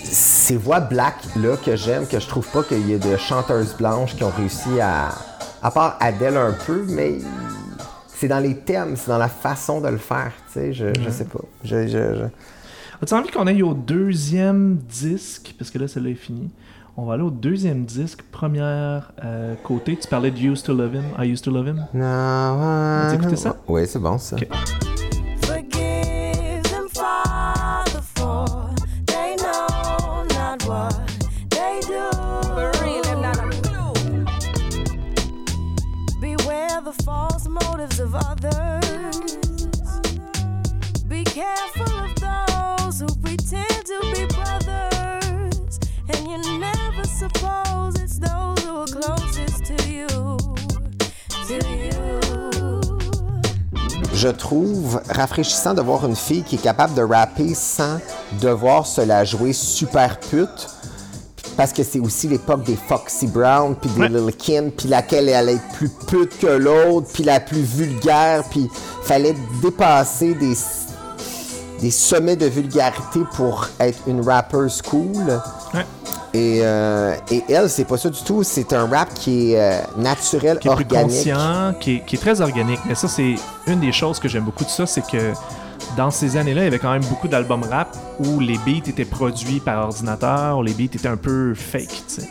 [0.03, 4.15] Ces voix black-là que j'aime, que je trouve pas qu'il y ait de chanteuses blanches
[4.15, 5.09] qui ont réussi à.
[5.61, 7.17] À part Adele un peu, mais
[8.07, 11.09] c'est dans les thèmes, c'est dans la façon de le faire, tu sais, je, je
[11.09, 11.39] sais pas.
[11.63, 12.23] Je, je, je-
[13.01, 15.53] As-tu envie qu'on aille au deuxième disque?
[15.57, 16.49] Parce que là, celle-là est finie.
[16.99, 19.95] On va aller au deuxième disque, première euh, côté.
[20.01, 21.85] Tu parlais de Used to Love Him, I Used to Love Him.
[21.93, 23.55] Non, As-tu écouté ça?
[23.67, 24.35] Oui, c'est bon ça.
[24.35, 24.47] Ok.
[38.25, 39.15] Others.
[41.07, 45.79] Be careful of those who pretend to be brothers.
[46.09, 50.07] And you never suppose it's those who are closest to you.
[51.47, 51.87] To you.
[54.13, 57.99] Je trouve rafraîchissant de voir une fille qui est capable de rapper sans
[58.41, 60.76] devoir se la jouer super pute.
[61.57, 64.09] Parce que c'est aussi l'époque des Foxy Brown, puis des Ouais.
[64.09, 68.69] Lil Kim, puis laquelle elle est plus pute que l'autre, puis la plus vulgaire, puis
[69.03, 70.53] fallait dépasser des,
[71.81, 75.41] des sommets de vulgarité pour être une rappeuse cool.
[75.73, 75.85] Ouais.
[76.33, 78.43] Et, euh, et elle, c'est pas ça du tout.
[78.43, 81.15] C'est un rap qui est euh, naturel, Qui est plus organique.
[81.15, 82.79] conscient, qui est, qui est très organique.
[82.87, 83.33] Mais ça, c'est
[83.65, 85.33] une des choses que j'aime beaucoup de ça, c'est que
[85.95, 89.05] dans ces années-là, il y avait quand même beaucoup d'albums rap où les beats étaient
[89.05, 92.29] produits par ordinateur, où les beats étaient un peu fake, tu sais.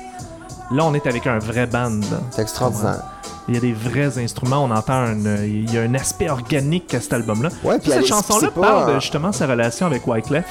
[0.73, 2.01] Là, on est avec un vrai band.
[2.31, 3.03] C'est extraordinaire.
[3.49, 6.29] Il y a des vrais instruments, on entend un, euh, il y a un aspect
[6.29, 7.51] organique à cet album-là.
[7.63, 10.45] Ouais, puis cette chanson-là parle de justement sa relation avec Wyclef.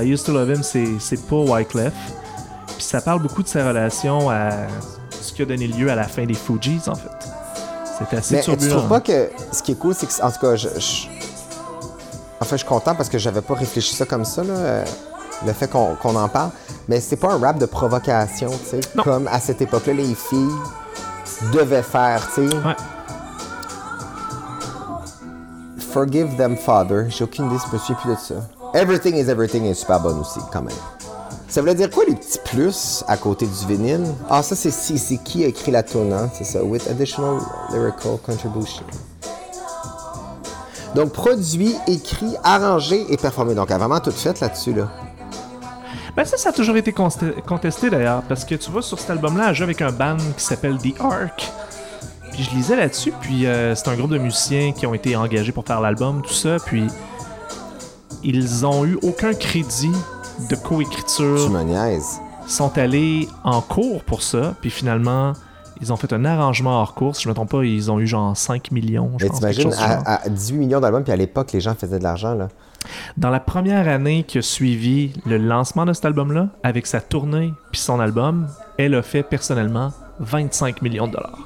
[0.00, 0.62] I Used to Love Him,
[0.98, 1.92] c'est, pas Wyclef.
[2.66, 4.50] Puis ça parle beaucoup de sa relation à
[5.10, 7.08] ce qui a donné lieu à la fin des Fugees, en fait.
[8.10, 8.70] C'est assez Mais tu turbulent.
[8.76, 11.06] trouves pas que ce qui est cool, c'est que, en tout cas, je, je-
[12.40, 14.84] en fait, je suis content parce que j'avais pas réfléchi ça comme ça, là, euh,
[15.46, 16.50] le fait qu'on en parle.
[16.88, 18.80] Mais c'est pas un rap de provocation, tu sais.
[19.02, 20.54] Comme à cette époque-là, les filles
[21.52, 22.56] devaient faire, tu sais.
[22.56, 22.76] Ouais.
[25.92, 27.08] Forgive them, Father.
[27.08, 28.34] J'ai aucune idée, je me souviens plus de ça.
[28.74, 30.74] Everything is Everything est super bonne aussi, quand même.
[31.48, 34.04] Ça voulait dire quoi les petits plus à côté du vinyle?
[34.28, 36.28] Ah, ça, c'est si, c'est qui a écrit la tune, hein?
[36.36, 36.64] C'est ça.
[36.64, 37.38] With additional
[37.70, 38.84] lyrical contribution.
[40.94, 43.54] Donc, produit, écrit, arrangé et performé.
[43.54, 44.88] Donc, elle a vraiment tout fait là-dessus, là.
[46.16, 49.48] Ben ça, ça a toujours été contesté d'ailleurs, parce que tu vois, sur cet album-là,
[49.48, 51.52] elle joue avec un band qui s'appelle The Ark.
[52.30, 55.50] Puis je lisais là-dessus, puis euh, c'est un groupe de musiciens qui ont été engagés
[55.50, 56.86] pour faire l'album, tout ça, puis
[58.22, 59.92] ils ont eu aucun crédit
[60.48, 62.20] de Tu coécriture, me niaises.
[62.46, 65.32] sont allés en cours pour ça, puis finalement,
[65.80, 67.22] Ils ont fait un arrangement hors course.
[67.22, 69.12] Je me trompe pas, ils ont eu genre 5 millions.
[69.18, 71.98] Je Mais pense, t'imagines, à, à 18 millions d'albums, puis à l'époque, les gens faisaient
[71.98, 72.48] de l'argent, là.
[73.16, 77.52] Dans la première année qui a suivi le lancement de cet album-là, avec sa tournée
[77.72, 81.38] puis son album, elle a fait personnellement 25 millions de dollars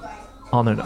[0.50, 0.84] en un an.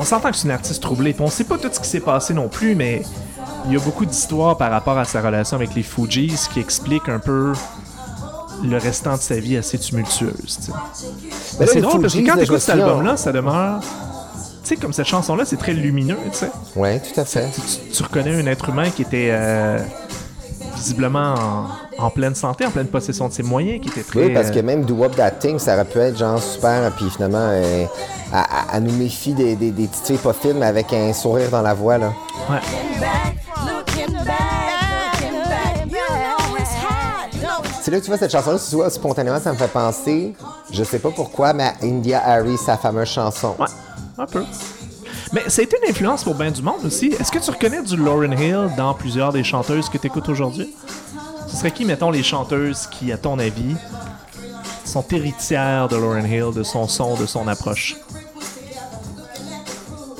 [0.00, 2.00] On s'entend que c'est une artiste troublée, puis on sait pas tout ce qui s'est
[2.00, 3.02] passé non plus, mais
[3.66, 7.10] il y a beaucoup d'histoires par rapport à sa relation avec les Fujis qui expliquent
[7.10, 7.52] un peu
[8.64, 10.70] le restant de sa vie assez tumultueuse.
[11.66, 13.80] c'est drôle parce que quand t'écoutes cet album-là, ça demeure.
[14.62, 16.50] Tu sais, comme cette chanson-là, c'est très lumineux, tu sais.
[16.76, 17.50] Ouais, tout à fait.
[17.52, 19.78] tu, tu reconnais un être humain qui était euh,
[20.80, 21.34] visiblement
[21.98, 24.26] en, en pleine santé, en pleine possession de ses moyens, qui était très.
[24.26, 27.10] Oui, parce que même Do Up That Thing, ça aurait pu être genre super, puis
[27.10, 27.84] finalement, euh,
[28.72, 32.12] elle nous méfie des, des, filles pas avec un sourire dans la voix, là.
[32.50, 32.58] ouais.
[37.82, 40.34] C'est là que tu vois cette chanson-là, tu vois, spontanément, ça me fait penser,
[40.70, 43.56] je sais pas pourquoi, mais à India Harry, sa fameuse chanson.
[43.58, 43.66] Ouais,
[44.18, 44.44] un peu.
[45.32, 47.06] Mais ça a été une influence pour bien du monde aussi.
[47.18, 50.74] Est-ce que tu reconnais du Lauryn Hill dans plusieurs des chanteuses que tu écoutes aujourd'hui?
[51.46, 53.76] Ce serait qui, mettons, les chanteuses qui, à ton avis,
[54.84, 57.96] sont héritières de Lauryn Hill, de son son, de son approche?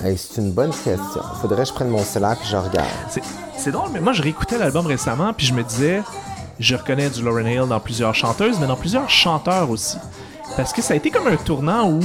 [0.05, 1.21] Hey, c'est une bonne question.
[1.41, 2.89] Faudrait que je prenne mon cellulaire et je regarde.
[3.11, 3.23] C'est-
[3.59, 6.03] C'est drôle, mais moi, je réécoutais l'album récemment, puis je me disais,
[6.59, 9.99] je reconnais du Lauryn Hill dans plusieurs chanteuses, mais dans plusieurs chanteurs aussi.
[10.57, 12.01] Parce que ça a été comme un tournant où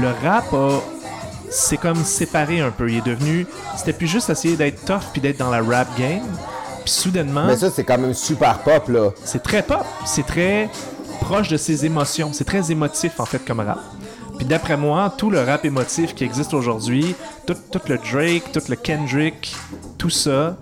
[0.00, 0.80] le rap a.
[1.52, 2.90] C'est comme séparé un peu.
[2.90, 3.46] Il est devenu.
[3.76, 6.22] C'était plus juste essayer d'être tough puis d'être dans la rap game.
[6.84, 9.10] Puis soudainement, Mais ça, c'est quand même super pop, là.
[9.22, 9.84] c'est très pop.
[10.06, 10.70] C'est très
[11.20, 12.30] proche de ses émotions.
[12.32, 13.78] C'est très émotif, en fait, comme rap.
[14.38, 17.14] Puis d'après moi, tout le rap émotif qui existe aujourd'hui,
[17.46, 19.54] tout, tout le Drake, tout le Kendrick,
[19.98, 20.56] tout ça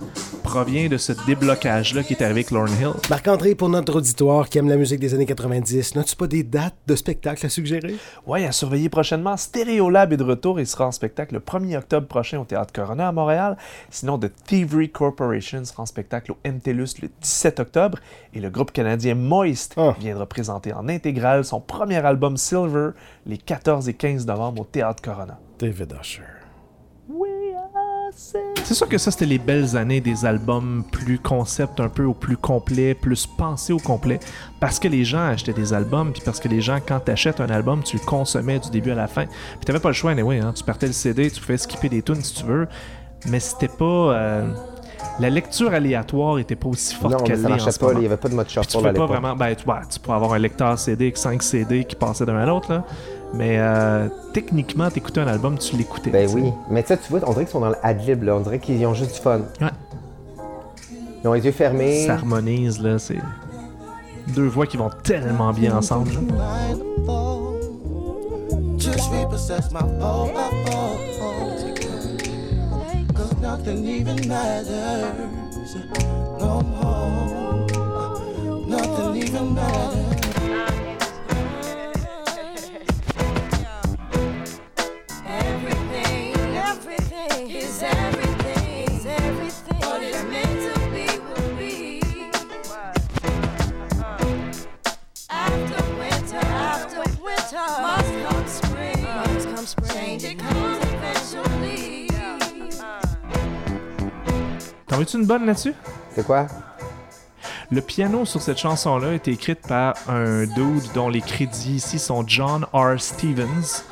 [0.50, 2.92] provient de ce déblocage-là qui est arrivé avec Lauryn Hill.
[3.08, 6.74] Marc-André, pour notre auditoire qui aime la musique des années 90, n'as-tu pas des dates
[6.88, 7.94] de spectacles à suggérer?
[8.26, 9.36] Ouais, à surveiller prochainement.
[9.36, 13.06] Stereolab est de retour et sera en spectacle le 1er octobre prochain au Théâtre Corona
[13.06, 13.56] à Montréal.
[13.90, 17.98] Sinon, The Thievery Corporation sera en spectacle au MTLUS le 17 octobre.
[18.34, 19.94] Et le groupe canadien Moist Ah.
[20.00, 22.90] viendra présenter en intégrale son premier album Silver
[23.24, 25.38] les 14 et 15 novembre au Théâtre Corona.
[25.60, 26.39] David Usher.
[28.12, 32.14] C'est sûr que ça, c'était les belles années des albums plus concept un peu, au
[32.14, 34.20] plus complet, plus pensés au complet.
[34.60, 37.50] Parce que les gens achetaient des albums, puis parce que les gens, quand t'achètes un
[37.50, 39.26] album, tu le consommais du début à la fin.
[39.26, 40.52] Puis t'avais pas le choix, anyway, hein.
[40.54, 42.68] Tu partais le CD, tu pouvais skipper des tunes si tu veux.
[43.26, 43.84] Mais c'était pas...
[43.84, 44.52] euh,
[45.20, 47.98] La lecture aléatoire était pas aussi forte qu'elle ça l'est en ce pas, moment.
[47.98, 49.36] il y avait pas de mode Puis tu shuffle à pouvais pas vraiment.
[49.36, 52.38] Ben, tu, ouais, tu pourrais avoir un lecteur CD avec 5 CD qui passaient d'un
[52.38, 52.84] à l'autre, là.
[53.34, 56.10] Mais euh, techniquement, t'écoutais un album, tu l'écoutais.
[56.10, 56.52] Ben tu oui.
[56.70, 58.36] Mais tu sais, tu vois, on dirait qu'ils sont dans l'adlib, là.
[58.36, 59.40] On dirait qu'ils ont juste du fun.
[59.60, 59.68] Ouais.
[61.22, 62.06] Ils ont les yeux fermés.
[62.06, 62.98] Ça harmonise, là.
[62.98, 63.18] C'est
[64.34, 66.12] deux voix qui vont tellement bien ensemble.
[66.12, 66.20] là.
[73.50, 75.74] Nothing even matters
[76.38, 77.66] no more.
[78.66, 80.09] Nothing even matters.
[105.00, 105.72] T'en veux-tu une bonne là-dessus?
[106.14, 106.46] C'est quoi?
[107.70, 111.98] Le piano sur cette chanson-là a été écrite par un dude dont les crédits ici
[111.98, 113.00] sont John R.
[113.00, 113.82] Stevens.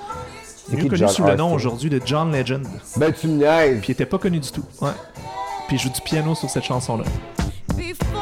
[0.71, 1.29] Mieux qui connu John sous R.
[1.29, 1.55] le nom Stevens?
[1.57, 2.67] aujourd'hui de John Legend.
[2.99, 3.79] Ben tu me niaises.
[3.79, 4.65] Puis il était pas connu du tout.
[4.83, 4.91] Ouais.
[5.67, 7.05] Puis il joue du piano sur cette chanson-là.
[7.75, 8.18] Before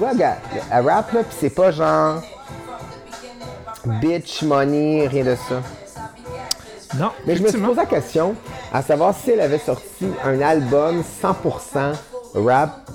[0.00, 0.36] vois, gars,
[0.70, 2.22] à rap, là, pis c'est pas genre.
[4.00, 5.62] Bitch, money, rien de ça.
[6.98, 8.34] Non, Mais je me suis posé la question
[8.72, 11.92] à savoir si elle avait sorti un album 100%
[12.34, 12.90] rap,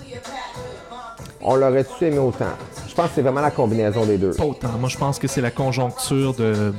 [1.42, 2.46] on l'aurait-tu aimé autant?
[2.88, 4.32] Je pense que c'est vraiment la combinaison des deux.
[4.32, 4.70] Pas autant.
[4.80, 6.74] Moi, je pense que c'est la conjoncture de.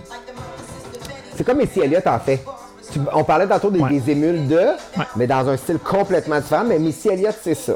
[1.37, 2.43] C'est comme Missy Elliott en fait.
[2.93, 3.91] Tu- on parlait tantôt des, Ouais.
[3.91, 5.05] des émules de, Ouais.
[5.17, 6.65] mais dans un style complètement différent.
[6.65, 7.75] Mais Missy Elliott, c'est ça.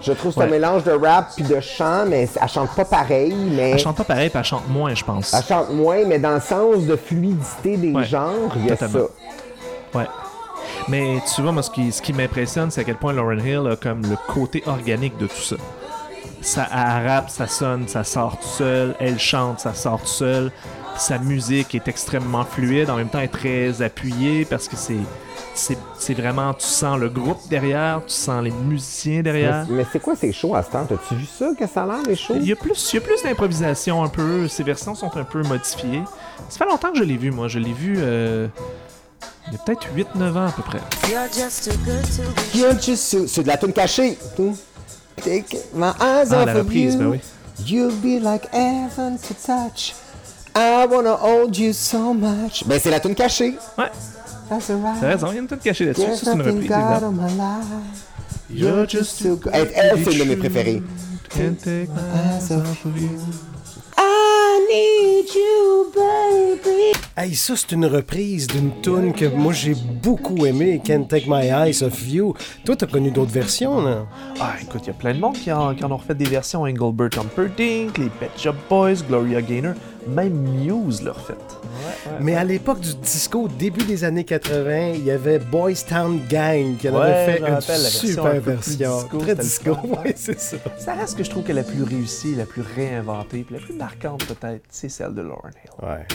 [0.00, 2.84] Je trouve que c'est un mélange de rap puis de chant, mais elle chante pas
[2.84, 5.34] pareil, mais Elle chante pas pareil, puis elle chante moins, je pense.
[5.34, 8.04] elle chante moins, mais dans le sens de fluidité des Ouais.
[8.04, 9.08] genres, il y a Totalement.
[9.92, 9.98] ça.
[9.98, 10.06] Ouais.
[10.88, 13.68] Mais tu vois, moi, ce qui, ce qui m'impressionne, c'est à quel point Lauren Hill
[13.72, 15.56] a comme le côté organique de tout ça.
[16.40, 18.94] Ça elle rappe, ça sonne, ça sort tout seul.
[19.00, 20.52] Elle chante, ça sort tout seul.
[20.96, 24.96] Sa musique est extrêmement fluide, en même temps elle est très appuyée parce que c'est
[25.54, 29.64] c'est c'est vraiment tu sens le groupe derrière, tu sens les musiciens derrière.
[29.70, 30.84] mais c'est quoi ces shows à ce temps?
[30.88, 32.34] T'as-tu vu ça, que ça a l'air, les shows?
[32.36, 34.48] Il y a plus, il y a plus d'improvisation un peu.
[34.48, 36.02] Ces versions sont un peu modifiées.
[36.48, 37.46] Ça fait longtemps que je l'ai vu, moi.
[37.48, 38.48] Je l'ai vu euh,
[39.46, 40.80] il y a peut-être 8-9 ans à peu près.
[42.96, 44.18] C'est de la tune cachée.
[45.16, 47.00] Take my eyes Ah, off la of reprise, you.
[47.00, 47.20] ben oui.
[47.66, 49.94] You'll be like heaven to touch.
[50.56, 52.64] I wanna hold you so much.
[52.66, 53.54] Ben, c'est la tune cachée.
[53.76, 53.90] Ouais,
[54.48, 56.06] That's t'as raison, il y a une tonne cachée là-dessus.
[56.16, 57.60] Ça, c'est une reprise, évidemment.
[58.50, 59.50] You're just So good.
[59.52, 60.82] Elle, elle, c'est une de mes préférées.
[61.28, 63.10] Can't take my eyes off of you.
[63.98, 66.92] I need you, baby.
[67.16, 71.48] Hey, ça, c'est une reprise d'une tune que moi j'ai beaucoup aimée, Can't Take My
[71.48, 72.34] Eyes Off You.
[72.64, 74.06] Toi, t'as connu d'autres versions, là?
[74.40, 76.26] Ah, écoute, il y a plein de monde qui en, qui en ont refait des
[76.26, 76.62] versions.
[76.62, 79.74] Engelbert Humperdinck, les Pet Shop Boys, Gloria Gaynor,
[80.08, 81.34] même Muse l'a refait.
[82.20, 86.76] Mais à l'époque du disco, début des années 80, il y avait Boys Town Gang
[86.76, 89.02] qui en avait fait une rappelle la version super version.
[89.02, 90.56] disco, Très disco, oui, c'est ça.
[90.78, 93.74] Ça reste que je trouve que la plus réussie, la plus réinventée, puis la plus
[93.74, 95.86] marquante peut-être, c'est celle de Lauryn Hill.
[95.86, 96.06] Ouais.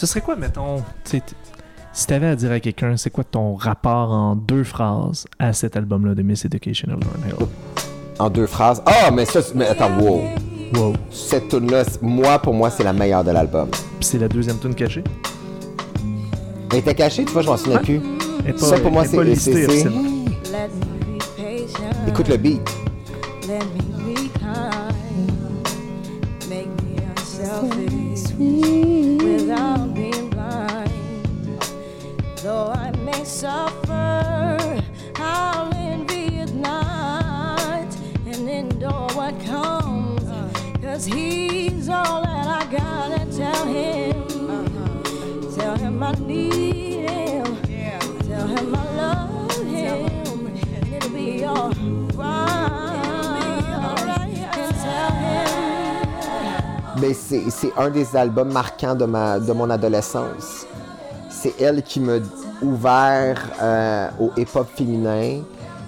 [0.00, 0.82] Ce serait quoi, mettons,
[1.92, 5.76] si t'avais à dire à quelqu'un, c'est quoi ton rapport en deux phrases à cet
[5.76, 7.46] album-là de Miss Education of Lauryn Hill?
[8.18, 8.82] En deux phrases?
[8.86, 10.22] Ah, mais ça, c'est- mais attends, wow.
[10.74, 10.94] Wow.
[11.10, 13.68] Cette tune-là, moi, pour moi, c'est la meilleure de l'album.
[13.70, 15.04] Puis c'est la deuxième tune cachée?
[16.72, 17.82] Elle était cachée, tu vois, je m'en souviens Ouais.
[17.82, 18.00] plus.
[18.52, 19.18] Pas- Ça, pour moi, c'est-.
[22.08, 22.62] Écoute le beat.
[23.46, 23.99] Let me
[41.00, 44.12] Cause he's all that I gotta tell him.
[45.56, 47.56] Tell him I need him.
[48.28, 50.46] Tell him I love him.
[50.46, 51.80] And it'll be alright.
[54.58, 57.00] And tell him.
[57.00, 60.66] Ben, c'est c'est un des albums marquants de, ma, de mon adolescence.
[61.30, 62.18] C'est elle qui m'a
[62.60, 65.40] ouvert euh, au hip-hop féminin.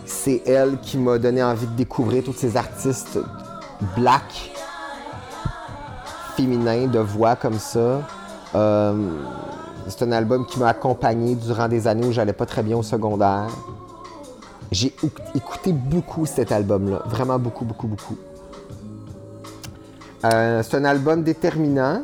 [0.06, 3.18] C'est elle qui m'a donné envie de découvrir tous ces artistes
[3.94, 4.52] black
[6.46, 8.02] de voix comme ça.
[8.54, 8.94] Euh,
[9.88, 12.82] c'est un album qui m'a accompagné durant des années où j'allais pas très bien au
[12.82, 13.46] secondaire.
[14.70, 18.16] J'ai ou- écouté beaucoup cet album-là, vraiment beaucoup, beaucoup, beaucoup.
[20.24, 22.02] Euh, c'est un album déterminant,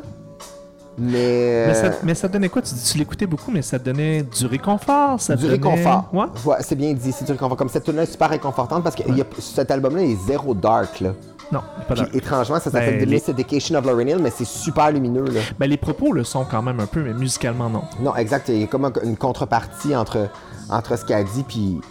[0.97, 2.61] mais, Mais ça, euh, mais ça donnait quoi?
[2.61, 5.19] Tu l'écoutais beaucoup, mais ça donnait du réconfort?
[5.21, 6.09] Ça du donnait- réconfort.
[6.13, 6.25] Ouais.
[6.45, 7.57] Ouais, c'est bien dit, c'est du réconfort.
[7.57, 10.53] Comme cette tune-là est super réconfortante parce que il y a- cet album-là est zéro
[10.53, 10.99] dark.
[10.99, 11.11] Là.
[11.51, 14.29] Non, pas Puis étrangement, ça s'appelle Ben, The les- Miss Education of Lauryn Hill, mais
[14.29, 15.25] c'est super lumineux.
[15.25, 15.41] Là.
[15.57, 17.83] Ben, les propos le sont quand même un peu, mais musicalement, non.
[17.99, 18.49] Non, exact.
[18.49, 20.29] Il y a comme un- une contrepartie entre,
[20.69, 21.81] entre ce qu'elle dit puis.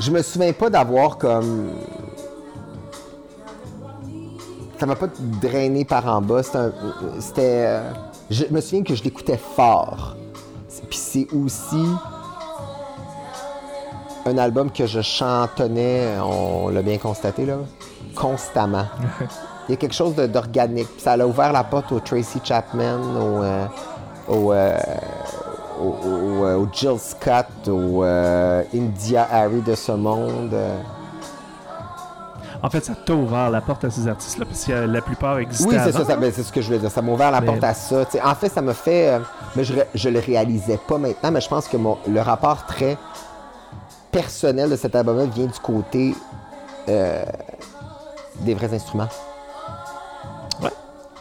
[0.00, 1.70] Je me souviens pas d'avoir comme.
[4.78, 5.06] Ça m'a pas
[5.40, 6.42] drainé par en bas.
[7.20, 7.66] C'était.
[7.66, 7.82] un-
[8.30, 10.16] Je me souviens que je l'écoutais fort.
[10.90, 11.84] Puis c'est aussi
[14.26, 17.58] un album que je chantonnais, on l'a bien constaté, là,
[18.16, 18.86] constamment.
[19.68, 20.88] Il y a quelque chose d'organique.
[20.98, 23.66] Ça a ouvert la porte au Tracy Chapman, au, euh,
[24.28, 24.78] au, euh,
[25.80, 30.50] au, au- au- au Jill Scott, au euh, India Harry de ce monde.
[30.54, 30.78] euh.
[32.62, 35.68] En fait, ça t'a ouvert la porte à ces artistes-là, parce que la plupart existaient
[35.68, 36.90] Oui, c'est ça, ça- ben, c'est ce que je voulais dire.
[36.90, 38.04] Ça m'a ouvert la Mais- porte à ça.
[38.24, 39.10] En fait, ça me fait.
[39.10, 39.18] euh,
[39.54, 42.96] mais je, je le réalisais pas maintenant, mais je pense que mon, le rapport très
[44.10, 46.14] personnel de cet album-là vient du côté
[46.88, 47.24] euh,
[48.40, 49.08] des vrais instruments.
[50.62, 50.70] Ouais.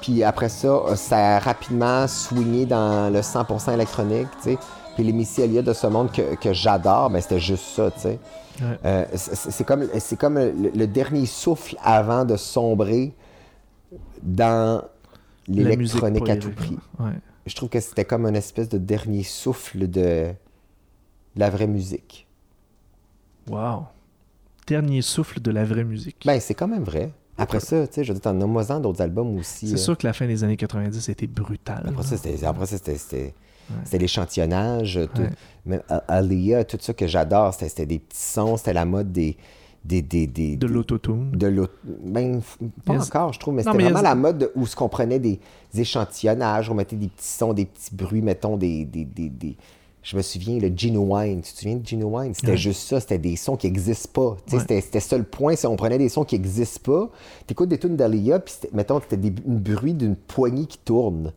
[0.01, 4.57] Puis après ça, euh, ça a rapidement swingé dans le 100% électronique, tu sais.
[4.95, 7.99] Puis les Missy Elliott de ce monde que, que j'adore, ben c'était juste ça, tu
[7.99, 8.19] sais.
[8.61, 8.79] Ouais.
[8.85, 13.13] Euh, c'est comme, c'est comme le, le dernier souffle avant de sombrer
[14.23, 14.81] dans
[15.47, 16.77] l'électronique à tout prix.
[16.99, 17.11] Ouais.
[17.45, 20.33] Je trouve que c'était comme une espèce de dernier souffle de, de
[21.35, 22.27] la vraie musique.
[23.49, 23.85] Wow.
[24.67, 26.17] Dernier souffle de la vraie musique.
[26.25, 27.11] Ben, c'est quand même vrai.
[27.37, 29.67] Après ça, tu sais, je veux dire, t'en as d'autres albums aussi.
[29.67, 29.77] c'est euh.
[29.77, 31.83] sûr que la fin des années 90 était brutale.
[31.87, 33.33] Après ça, c'était, après ça, c'était, c'était,
[33.83, 34.99] c'était l'échantillonnage.
[35.13, 35.29] tout- Ouais.
[35.65, 39.35] Même A- Aaliyah, tout ça que j'adore, c'était, des petits sons, c'était la mode des.
[39.83, 41.31] des, des, des de l'autotune.
[41.31, 41.67] de.
[41.83, 42.39] Ben,
[42.85, 43.07] pas Yes.
[43.07, 44.03] encore, je trouve, mais c'était vraiment yes.
[44.03, 45.39] la mode où ce qu'on prenait des,
[45.73, 48.85] des échantillonnages, on mettait des petits sons, des petits bruits, mettons, des.
[48.85, 49.57] des, des, des-
[50.07, 51.41] Je me souviens, le Genuine.
[51.41, 52.33] Tu te souviens de Genuine?
[52.35, 52.57] C'était Ouais.
[52.57, 54.29] juste ça, c'était des sons qui n'existent pas.
[54.53, 54.59] Ouais.
[54.59, 57.09] C'était, c'était ça le point, c'est on prenait des sons qui n'existent pas.
[57.47, 61.33] T'écoutes des tunes d'Alia, puis c'était- mettons, c'était des, un bruit d'une poignée qui tourne.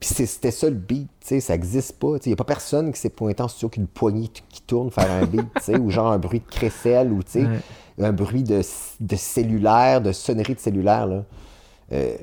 [0.00, 2.16] Puis c'était ça le beat, tu sais, ça n'existe pas.
[2.24, 5.10] Il n'y a pas personne qui s'est pointé en studio qu'une poignée qui tourne faire
[5.10, 8.04] un beat, tu sais, ou genre un bruit de crécelle, ou tu sais, Ouais.
[8.04, 8.60] un bruit de,
[9.00, 11.06] de cellulaire, de sonnerie de cellulaire.
[11.06, 11.24] là.
[11.92, 12.16] Euh,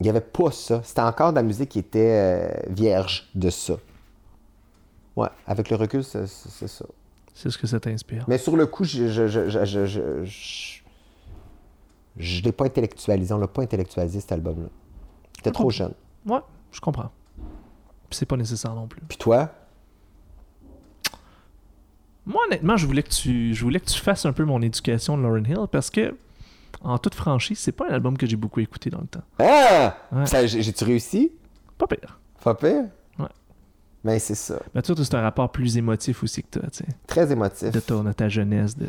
[0.00, 0.80] Il n'y avait pas ça.
[0.84, 3.74] C'était encore de la musique qui était euh, vierge de ça.
[5.18, 6.84] Ouais, avec le recul, c'est ça.
[7.34, 8.24] C'est ce que ça t'inspire.
[8.28, 10.80] Mais sur le coup, je je, je, je, je, je, je-
[12.16, 13.32] je l'ai pas intellectualisé.
[13.34, 14.68] On l'a pas intellectualisé, cet album-là.
[15.36, 15.92] J'étais trop jeune.
[16.26, 16.40] Ouais,
[16.72, 17.10] je comprends.
[17.36, 19.00] Puis c'est pas nécessaire non plus.
[19.08, 19.50] Puis toi?
[22.26, 25.16] Moi, honnêtement, je voulais que tu, je voulais que tu fasses un peu mon éducation
[25.16, 26.14] de Lauren Hill parce que,
[26.82, 29.22] en toute franchise, c'est pas un album que j'ai beaucoup écouté dans le temps.
[29.38, 29.96] Ah!
[30.12, 30.46] Ouais.
[30.46, 31.32] J'ai-tu réussi?
[31.78, 32.20] Pas pire.
[32.42, 32.84] Pas pire?
[34.04, 34.58] Mais c'est ça.
[34.74, 36.86] Mais tu sais, c'est un rapport plus émotif aussi que toi, tu sais.
[37.06, 37.70] Très émotif.
[37.72, 38.76] De, ton- de ta jeunesse.
[38.76, 38.86] De...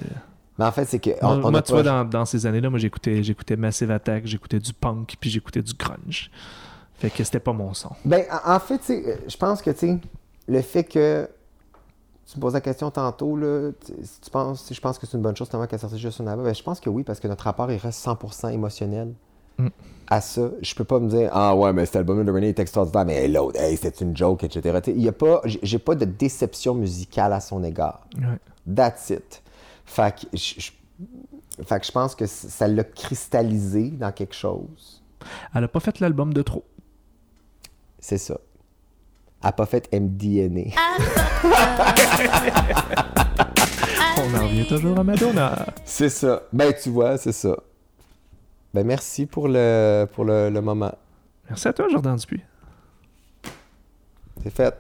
[0.58, 1.10] Mais en fait, c'est que.
[1.22, 4.26] moi, on- moi, tu pas- vois, dans, dans ces années-là, moi, j'écoutais, j'écoutais Massive Attack,
[4.28, 6.30] j'écoutais du punk, puis j'écoutais du grunge.
[7.00, 7.92] Fait que c'était pas mon son.
[8.06, 9.98] Ben, en en fait, tu sais, je pense que, tu sais,
[10.48, 11.28] le fait que.
[12.32, 13.72] Tu me poses la question tantôt, là,
[14.04, 16.22] si tu penses, si je pense que c'est une bonne chose, tellement qu'elle sortit juste
[16.22, 19.14] un album, ben, je pense que oui, parce que notre rapport, il reste 100% émotionnel
[19.60, 19.68] Mm.
[20.10, 20.50] à ça.
[20.62, 23.28] Je peux pas me dire, ah ouais, mais cet album de René est extraordinaire, mais
[23.28, 24.80] l'autre, hey, c'est une joke, etc.
[24.88, 28.02] Il y a pas, j'ai pas de déception musicale à son égard.
[28.18, 28.74] Ouais.
[28.76, 29.42] That's it.
[29.86, 30.72] Fait que je, je-
[31.66, 35.02] fait que je pense que ça l'a cristallisé dans quelque chose.
[35.54, 36.64] Elle a pas fait l'album de trop.
[38.00, 38.38] C'est ça.
[39.42, 40.72] Elle n'a pas fait MDNA.
[44.18, 45.66] On en revient toujours à Madonna.
[45.86, 46.44] C'est ça.
[46.54, 47.56] Ben, tu vois, c'est ça.
[48.74, 50.92] Ben, merci pour le, pour le, le moment.
[51.50, 52.42] Merci à toi, Jordan Dupuis.
[54.44, 54.74] C'est fait.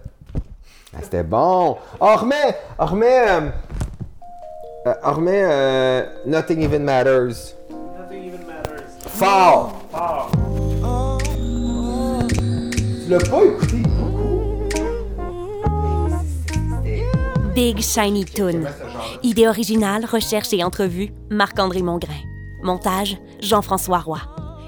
[0.93, 1.77] Ah, C'était bon.
[1.99, 3.49] On remet, on remet, euh,
[4.87, 7.55] euh, on remet euh, Nothing Even Matters.
[9.07, 9.75] Fort.
[13.03, 13.77] Tu l'as pas écouté
[17.55, 18.63] Big Shiny Toon.
[19.23, 22.13] Idée originale, recherche et entrevue, Marc-André Mongrain.
[22.61, 24.19] Montage, Jean-François Roy.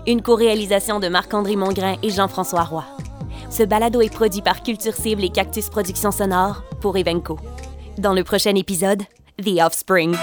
[0.08, 2.84] Une co-réalisation de Marc-André Mongrain et Jean-François Roy.
[3.50, 7.38] Ce balado est produit par Culture Cible et Cactus Productions Sonores pour Evenco.
[7.98, 9.04] Dans le prochain épisode,
[9.44, 10.16] The Offspring.